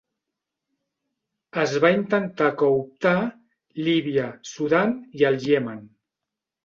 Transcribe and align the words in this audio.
Es 1.63 1.75
va 1.83 1.91
intentar 1.97 2.47
cooptar 2.61 3.13
Líbia, 3.89 4.27
Sudan 4.55 4.97
i 5.21 5.29
el 5.31 5.39
Iemen. 5.51 5.89